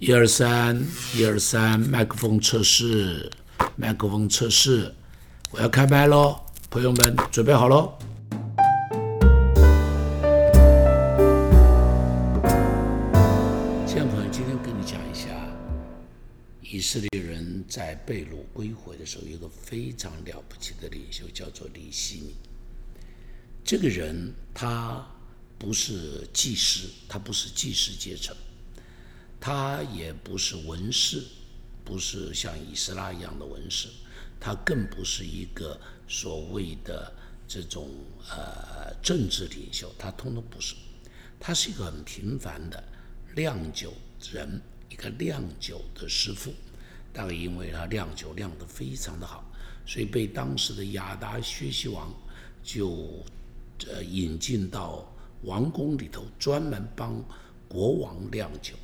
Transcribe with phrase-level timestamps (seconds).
[0.00, 0.80] 一二三，
[1.16, 3.28] 一二三，麦克风测试，
[3.74, 4.94] 麦克风测试，
[5.50, 6.38] 我要开麦喽，
[6.70, 7.98] 朋友们准备好喽。
[13.84, 15.30] 亲爱的朋友，今天跟你讲一下，
[16.62, 22.36] 以色列人在被掳归回的时候，有一个非常了不起的领袖，叫做利希米。
[23.64, 25.04] 这个人他
[25.58, 28.32] 不是祭司，他不是祭司阶层。
[29.40, 31.22] 他也不是文士，
[31.84, 33.88] 不是像以斯拉一样的文士，
[34.40, 37.12] 他更不是一个所谓的
[37.46, 37.88] 这种
[38.30, 40.74] 呃政治领袖，他通通不是。
[41.40, 42.82] 他是一个很平凡的
[43.36, 43.94] 酿酒
[44.32, 46.52] 人，一个酿酒的师傅。
[47.12, 49.44] 大概因为他酿酒酿得非常的好，
[49.86, 52.12] 所以被当时的亚达薛西王
[52.62, 53.24] 就
[53.86, 55.10] 呃引进到
[55.42, 57.24] 王宫里头，专门帮
[57.68, 58.74] 国王酿酒。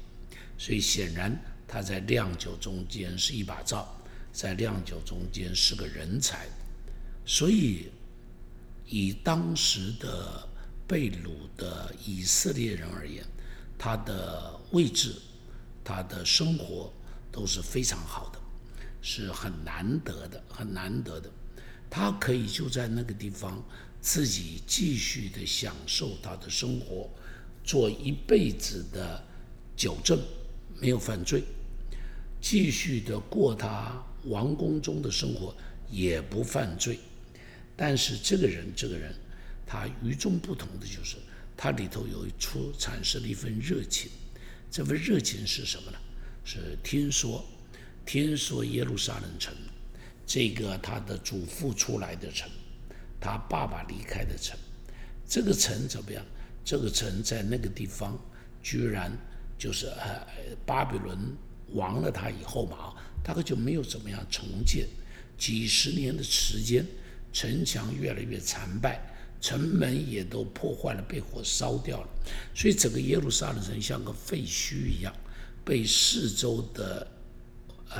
[0.56, 1.36] 所以显然
[1.66, 4.00] 他在酿酒中间是一把灶，
[4.32, 6.46] 在酿酒中间是个人才。
[7.26, 7.88] 所以
[8.86, 10.48] 以当时的
[10.86, 13.24] 被掳的以色列人而言，
[13.78, 15.14] 他的位置、
[15.82, 16.92] 他的生活
[17.32, 18.38] 都是非常好的，
[19.00, 21.30] 是很难得的，很难得的。
[21.90, 23.62] 他可以就在那个地方
[24.00, 27.08] 自己继续的享受他的生活，
[27.64, 29.24] 做一辈子的
[29.76, 30.18] 酒证。
[30.80, 31.42] 没有犯罪，
[32.40, 35.54] 继续的过他王宫中的生活，
[35.90, 36.98] 也不犯罪。
[37.76, 39.14] 但是这个人，这个人，
[39.66, 41.16] 他与众不同的就是，
[41.56, 44.10] 他里头有一出产生了一份热情。
[44.70, 45.98] 这份热情是什么呢？
[46.44, 47.44] 是听说，
[48.04, 49.54] 听说耶路撒冷城，
[50.26, 52.50] 这个他的祖父出来的城，
[53.20, 54.58] 他爸爸离开的城，
[55.26, 56.24] 这个城怎么样？
[56.64, 58.18] 这个城在那个地方，
[58.62, 59.10] 居然。
[59.58, 60.26] 就是呃，
[60.66, 61.18] 巴比伦
[61.72, 64.86] 亡了他以后嘛，大概就没有怎么样重建，
[65.38, 66.86] 几十年的时间，
[67.32, 69.00] 城墙越来越残败，
[69.40, 72.08] 城门也都破坏了，被火烧掉了，
[72.54, 75.12] 所以整个耶路撒冷城像个废墟一样，
[75.64, 77.06] 被四周的
[77.90, 77.98] 呃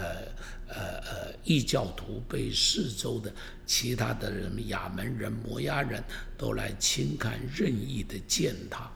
[0.69, 3.33] 呃呃异教徒，被四周的
[3.67, 6.03] 其他的人，亚门人、摩押人
[6.37, 8.91] 都来轻看、任意的践踏。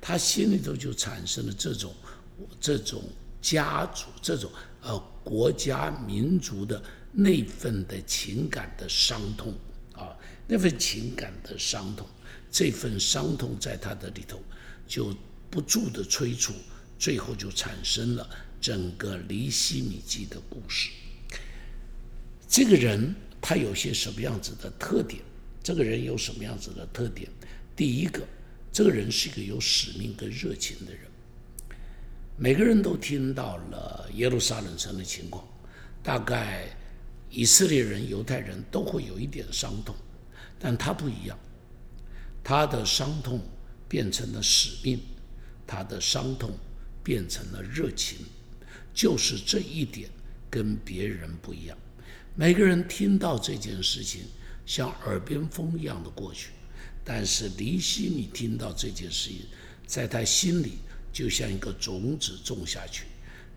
[0.00, 1.92] 他心里头就产生了这种、
[2.60, 3.02] 这种
[3.40, 4.50] 家族、这种
[4.82, 6.82] 呃国家民族的
[7.12, 9.54] 那份的情感的伤痛
[9.92, 10.16] 啊，
[10.46, 12.06] 那份情感的伤痛，
[12.50, 14.42] 这份伤痛在他的里头
[14.86, 15.14] 就
[15.50, 16.52] 不住的催促，
[16.98, 18.28] 最后就产生了
[18.60, 20.90] 整个离西米记的故事。
[22.48, 25.22] 这个人他有些什么样子的特点？
[25.62, 27.28] 这个人有什么样子的特点？
[27.74, 28.22] 第一个。
[28.70, 31.07] 这个人是一个有使命跟热情的人。
[32.40, 35.44] 每个人都听到了耶路撒冷城的情况，
[36.04, 36.68] 大概
[37.30, 39.92] 以色列人、犹太人都会有一点伤痛，
[40.56, 41.36] 但他不一样，
[42.44, 43.42] 他的伤痛
[43.88, 45.00] 变成了使命，
[45.66, 46.56] 他的伤痛
[47.02, 48.18] 变成了热情，
[48.94, 50.08] 就是这一点
[50.48, 51.76] 跟别人不一样。
[52.36, 54.22] 每个人听到这件事情，
[54.64, 56.50] 像耳边风一样的过去。
[57.04, 59.40] 但是离西米听到这件事情，
[59.86, 60.78] 在他心里
[61.18, 63.02] 就像一个种子种下去，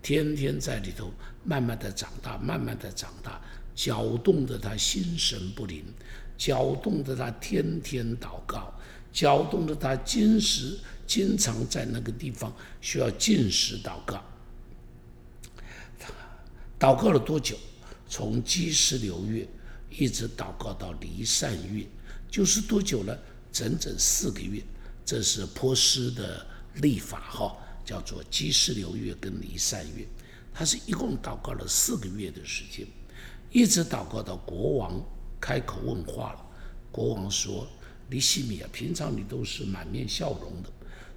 [0.01, 1.11] 天天在里头
[1.43, 3.39] 慢慢的长大，慢慢的长大，
[3.75, 5.85] 搅动的他心神不宁，
[6.35, 8.73] 搅动的他天天祷告，
[9.13, 12.51] 搅动的他今时经常在那个地方
[12.81, 14.23] 需要进食祷告。
[16.79, 17.55] 祷告了多久？
[18.09, 19.47] 从积石流月
[19.91, 21.85] 一直祷告到离散月，
[22.27, 23.15] 就是多久了？
[23.51, 24.63] 整整四个月，
[25.05, 26.43] 这是波斯的
[26.75, 30.07] 立法哈，叫做基斯流月跟离散月，
[30.53, 32.87] 他是一共祷告了四个月的时间，
[33.51, 35.03] 一直祷告到国王
[35.39, 36.45] 开口问话了。
[36.91, 37.67] 国王说
[38.09, 40.69] ：“尼西米啊，平常你都是满面笑容的，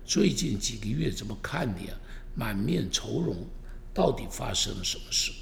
[0.05, 1.99] 最近几个月怎么看你啊，
[2.35, 3.47] 满面愁容？
[3.93, 5.33] 到底发生了什么事？”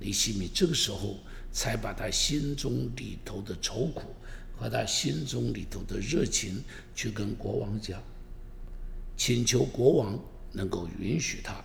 [0.00, 1.18] 尼西米这个时候
[1.52, 4.14] 才把他心中里头的愁苦。
[4.56, 6.62] 和他心中里头的热情
[6.94, 8.00] 去跟国王讲，
[9.16, 10.18] 请求国王
[10.52, 11.64] 能够允许他，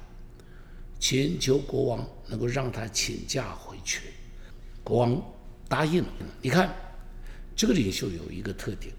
[1.00, 4.02] 请求国王能够让他请假回去。
[4.84, 5.22] 国王
[5.68, 6.10] 答应了。
[6.42, 6.76] 你看，
[7.56, 8.94] 这个领袖有一个特点，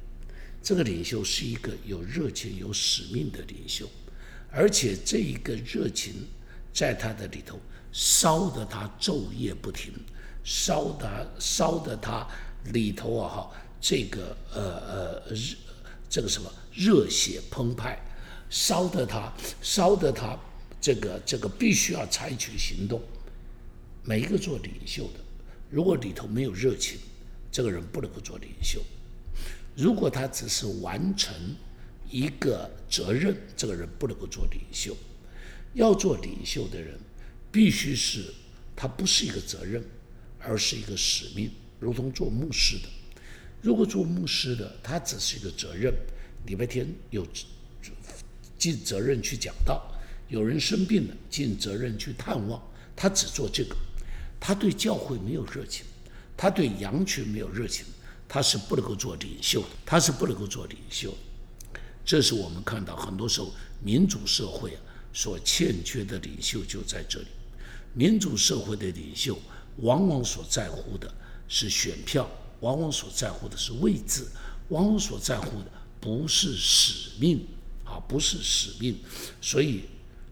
[0.63, 3.89] 这个领袖是一个有热情、有使命的领袖，
[4.51, 6.15] 而且这一个热情
[6.73, 7.59] 在他的里头
[7.93, 9.93] 烧得他昼夜不停，
[10.45, 12.27] 烧得烧得他
[12.73, 13.51] 里头啊哈。
[13.81, 15.57] 这个呃呃热，
[16.09, 17.99] 这个什么热血澎湃，
[18.51, 19.33] 烧得他
[19.63, 20.39] 烧得他
[20.81, 23.01] 这个这个必须要采取行动。
[24.03, 25.21] 每一个做领袖的，
[25.71, 26.99] 如果里头没有热情，
[27.53, 28.83] 这个人不能够做领袖。
[29.77, 31.35] 如果他只是完成
[32.11, 34.97] 一个责任，这个人不能够做领袖。
[35.75, 36.99] 要做领袖的人，
[37.53, 38.25] 必须是
[38.75, 39.85] 他不是一个责任，
[40.41, 41.49] 而是一个使命，
[41.79, 42.89] 如同做牧师的。
[43.63, 45.95] 如果做牧师的，他只是一个责任，
[46.47, 47.25] 礼拜天有
[48.61, 49.91] 尽责任去讲道，
[50.29, 52.63] 有人生病了，尽责任去探望，
[52.95, 53.75] 他只做这个。
[54.39, 55.85] 他对教会没有热情，
[56.37, 57.87] 他对羊群没有热情，
[58.29, 61.17] 他是不能够做领袖的，他是不能够做领袖。
[62.05, 63.53] 这是我们看到很多时候
[63.83, 64.81] 民主社会啊
[65.13, 67.27] 所欠缺的领袖就在这里。
[67.95, 69.39] 民主社会的领袖
[69.79, 71.13] 往往所在乎的
[71.49, 72.29] 是选票，
[72.61, 74.27] 往往所在乎的是位置，
[74.69, 75.67] 往往所在乎的
[75.99, 77.47] 不是使命。
[77.91, 78.97] 啊，不是使命。
[79.41, 79.83] 所以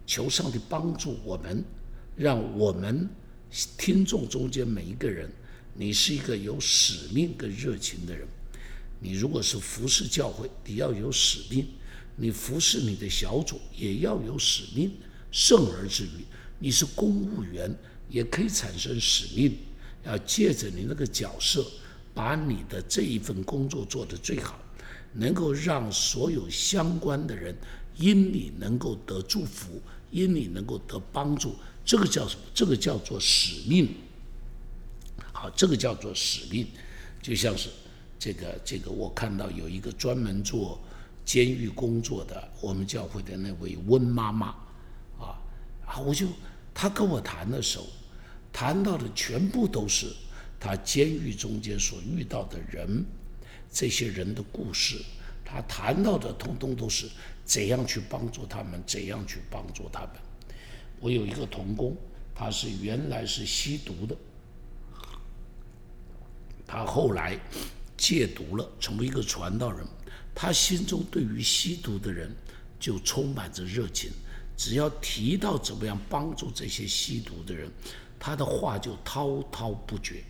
[0.06, 1.64] 求上帝帮助我们，
[2.16, 3.08] 让我们。
[3.78, 5.26] 听众中间每一个人，
[5.72, 8.28] 你是一个有使命跟热情的人。
[9.00, 11.64] 你如果是服侍教会，你要有使命；
[12.14, 14.92] 你服侍你的小组，也要有使命。
[15.32, 16.26] 圣而之余，
[16.58, 17.74] 你是公务员，
[18.10, 19.56] 也可以产生使命。
[20.04, 21.66] 要借着你那个角色，
[22.12, 24.60] 把你的这一份工作做得最好，
[25.12, 27.56] 能够让所有相关的人
[27.96, 31.56] 因你能够得祝福，因你能够得帮助。
[31.84, 32.42] 这个叫什么？
[32.54, 33.88] 这个叫做使命。
[35.32, 36.66] 好，这个叫做使命，
[37.22, 37.70] 就像是
[38.18, 40.80] 这个这个，我看到有一个专门做
[41.24, 44.48] 监狱工作的，我们教会的那位温妈妈，
[45.18, 45.38] 啊
[45.86, 46.26] 啊，我就
[46.74, 47.86] 她跟我谈的时候，
[48.52, 50.06] 谈到的全部都是
[50.58, 53.04] 她监狱中间所遇到的人，
[53.72, 54.96] 这些人的故事，
[55.44, 57.08] 他谈到的通通都是
[57.44, 60.10] 怎样去帮助他们，怎样去帮助他们。
[61.00, 61.96] 我有一个童工，
[62.34, 64.16] 他是原来是吸毒的，
[66.66, 67.38] 他后来
[67.96, 69.86] 戒毒了，成为一个传道人。
[70.34, 72.34] 他心中对于吸毒的人
[72.78, 74.10] 就充满着热情，
[74.56, 77.70] 只要提到怎么样帮助这些吸毒的人，
[78.18, 80.22] 他的话就滔滔不绝。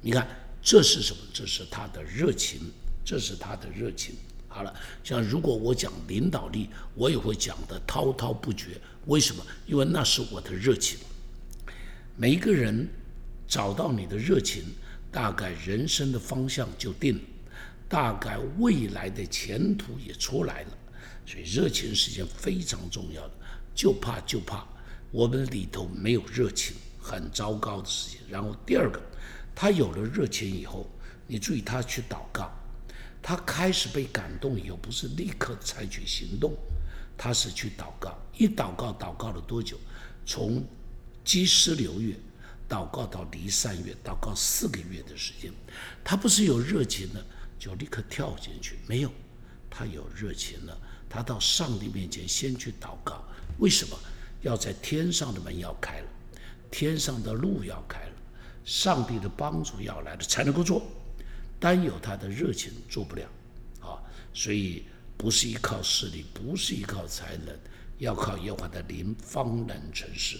[0.00, 0.26] 你看，
[0.64, 1.18] 这是什么？
[1.34, 2.58] 这是他的热情，
[3.04, 4.14] 这是他的热情。
[4.48, 4.74] 好了，
[5.04, 8.80] 像如果我讲领导力，我也会讲的滔滔不绝。
[9.04, 9.44] 为什么？
[9.66, 10.98] 因为那是我的热情。
[12.16, 12.88] 每一个人
[13.46, 14.64] 找到你的热情，
[15.12, 17.20] 大概人生的方向就定了，
[17.86, 20.68] 大概未来的前途也出来了。
[21.26, 23.34] 所以热情是件非常重要的。
[23.74, 24.64] 就怕就怕
[25.10, 28.20] 我们里头没有热情，很糟糕的事情。
[28.30, 29.02] 然后第二个，
[29.54, 30.90] 他有了热情以后，
[31.26, 32.50] 你注意他去祷告。
[33.22, 36.54] 他开始被感动以后，不是立刻采取行动，
[37.16, 38.18] 他是去祷告。
[38.36, 39.78] 一祷告，祷告了多久？
[40.26, 40.62] 从
[41.24, 42.16] 积失流月，
[42.68, 45.52] 祷告到离散月，祷告四个月的时间。
[46.02, 47.24] 他不是有热情了
[47.58, 49.10] 就立刻跳进去，没有，
[49.70, 50.78] 他有热情了，
[51.08, 53.24] 他到上帝面前先去祷告。
[53.58, 53.96] 为什么？
[54.42, 56.06] 要在天上的门要开了，
[56.70, 58.12] 天上的路要开了，
[58.64, 60.82] 上帝的帮助要来了，才能够做。
[61.60, 63.26] 单有他的热情做不了，
[63.80, 63.96] 啊，
[64.32, 64.84] 所以
[65.16, 67.56] 不是依靠势力，不是依靠才能，
[67.98, 70.36] 要靠耶和华的灵方能成事。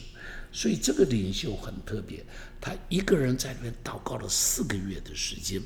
[0.52, 2.24] 所以这个领袖很特别，
[2.60, 5.60] 他一个人在那边祷告了四个月的时间，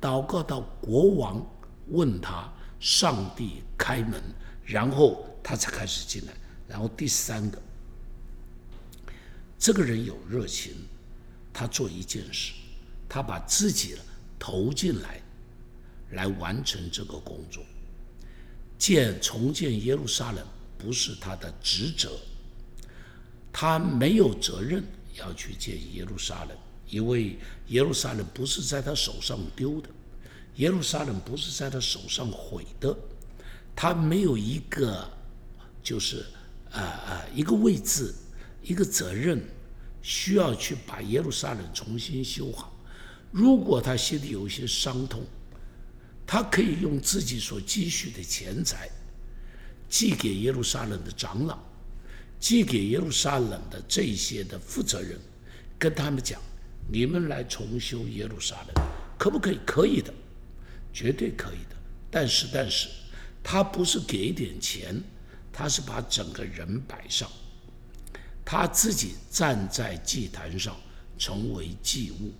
[0.00, 1.44] 祷告到国王
[1.88, 4.22] 问他，上帝开门，
[4.64, 6.32] 然后他才开始进来。
[6.66, 7.60] 然后第三个，
[9.58, 10.72] 这个人有热情，
[11.54, 12.52] 他做一件事，
[13.08, 13.96] 他把自己。
[14.36, 15.22] 投进来，
[16.10, 17.64] 来完成这个工作。
[18.76, 20.46] 建重建耶路撒冷
[20.76, 22.10] 不是他的职责，
[23.50, 24.84] 他没有责任
[25.14, 26.54] 要去建耶路撒冷，
[26.90, 29.88] 因为耶路撒冷不是在他手上丢的，
[30.56, 32.94] 耶路撒冷不是在他手上毁的，
[33.74, 35.10] 他没有一个
[35.82, 36.26] 就是
[36.70, 38.12] 啊啊一个位置，
[38.62, 39.42] 一个责任
[40.04, 42.78] 需要去把耶路撒冷重新修好。
[43.32, 45.24] 如果他心里有一些伤痛，
[46.26, 48.90] 他可以用自己所积蓄的钱财，
[49.88, 51.58] 寄给耶路撒冷的长老，
[52.38, 55.18] 寄给耶路撒冷的这些的负责人，
[55.78, 56.38] 跟他们讲：
[56.92, 58.84] 你们来重修耶路撒冷，
[59.18, 59.58] 可不可以？
[59.64, 60.12] 可以的，
[60.92, 61.76] 绝对可以的。
[62.10, 62.90] 但是，但是，
[63.42, 65.02] 他不是给一点钱，
[65.50, 67.28] 他是把整个人摆上，
[68.54, 70.76] 他自己站在祭坛上，
[71.18, 72.32] 成为祭物。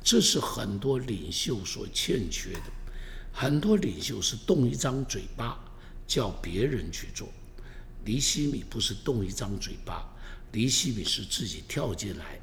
[0.00, 2.62] 这是很多领袖所欠缺的，
[3.32, 5.58] 很多领袖是动一张嘴巴
[6.06, 7.28] 叫别人去做，
[8.04, 10.08] 尼西米不是动一张嘴巴，
[10.52, 12.38] 尼西米是自己跳进来，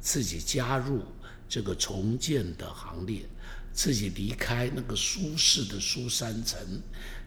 [0.00, 1.00] 自己加入
[1.48, 3.20] 这个重建的行列，
[3.72, 6.58] 自己离开那个舒适的苏三城，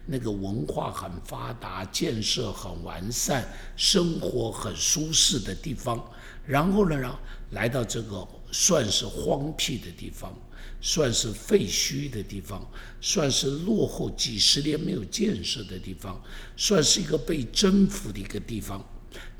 [0.06, 6.02] 那个文化很发达、建设很完善、生活很舒适的地方，
[6.46, 7.18] 然后呢，让
[7.50, 10.32] 来到这个算是荒僻的地方。
[10.78, 12.64] 算是废墟的地方，
[13.00, 16.22] 算是落后几十年没有建设的地方，
[16.56, 18.84] 算是一个被征服的一个地方，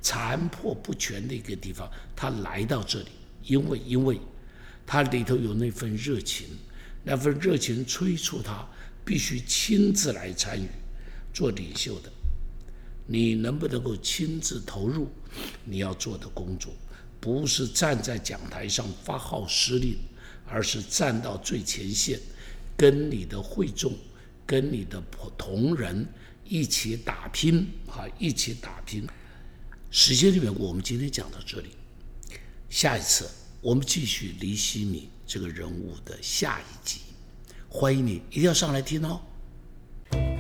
[0.01, 1.89] 残破不全的一个地方。
[2.17, 3.09] 他来到这里，
[3.45, 4.19] 因为因为
[4.87, 6.49] 他里头有那份热情，
[7.07, 8.69] 那份热情催促他
[9.05, 10.67] 必须亲自来参与
[11.33, 12.11] 做领袖的。
[13.07, 15.09] 你能不能够亲自投入
[15.65, 16.75] 你要做的工作？
[17.21, 19.97] 不是站在讲台上发号施令。
[20.49, 22.21] 而是站到最前线，
[22.77, 23.93] 跟你的会众、
[24.47, 25.03] 跟你的
[25.37, 26.07] 同仁
[26.45, 29.05] 一起打拼，啊，一起打拼。
[29.91, 31.71] 时间里面，我们今天讲到这里，
[32.71, 33.29] 下一次
[33.61, 37.01] 我们继续黎西米这个人物的下一集，
[37.69, 39.21] 欢迎你一定要上来听哦。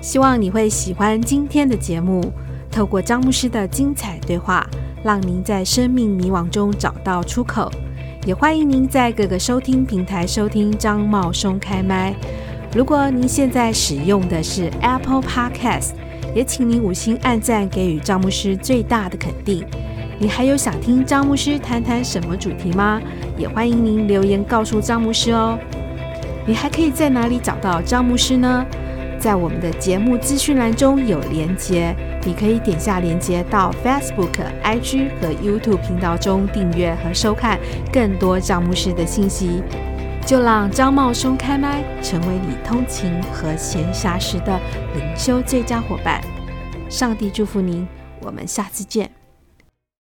[0.01, 2.33] 希望你会喜欢今天的节目，
[2.71, 4.65] 透过张牧师的精彩对话，
[5.03, 7.69] 让您在生命迷惘中找到出口。
[8.25, 12.15] 也欢迎您在各个收听平台收听张茂松开麦。
[12.73, 15.95] 如果您现在使用的是 Apple Podcast，
[16.33, 19.67] 也请您五星按赞，给予张牧师最大的肯定。
[20.19, 23.03] 你还有想听张牧师谈谈什么主题吗？
[23.37, 25.59] 也欢迎您留言告诉张牧师哦。
[26.47, 28.65] 你还可以在哪里找到张牧师呢？
[29.19, 34.31] 在我们的节目资讯栏中有连接，你可以点下连接到 Facebook、
[34.63, 37.59] IG 和 YouTube 频道中订阅和收看
[37.93, 39.63] 更多张牧师的信息。
[40.25, 44.61] 就让张茂松开麦，成为你通勤和闲暇时的
[44.95, 46.21] 灵修最佳伙伴。
[46.89, 47.87] 上帝祝福您，
[48.21, 49.16] 我们下次见。